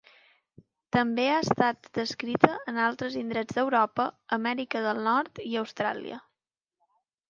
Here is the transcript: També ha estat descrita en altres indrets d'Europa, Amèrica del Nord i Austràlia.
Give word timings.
També 0.95 1.25
ha 1.33 1.35
estat 1.41 1.91
descrita 1.99 2.51
en 2.73 2.81
altres 2.87 3.21
indrets 3.23 3.61
d'Europa, 3.61 4.09
Amèrica 4.41 4.85
del 4.91 5.07
Nord 5.13 5.47
i 5.49 5.57
Austràlia. 5.67 6.23